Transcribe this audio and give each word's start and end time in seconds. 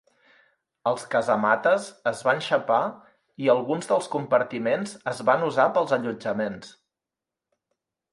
Els 0.91 1.01
casamates 1.15 1.89
es 2.11 2.23
van 2.27 2.41
xapar 2.45 2.79
i 3.47 3.51
alguns 3.55 3.91
dels 3.91 4.07
compartiments 4.15 4.95
es 5.13 5.21
van 5.31 5.45
usar 5.51 5.67
pels 5.77 5.95
allotjaments. 5.99 6.73